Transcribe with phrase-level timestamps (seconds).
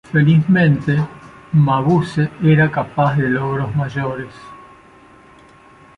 [0.11, 0.95] Felizmente,
[1.53, 4.33] Mabuse era capaz de logros mayores.